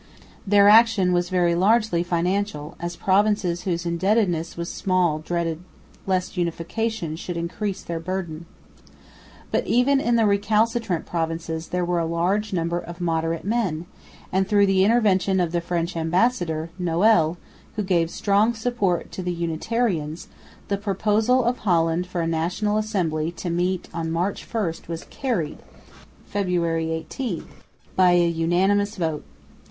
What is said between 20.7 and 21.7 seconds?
proposal of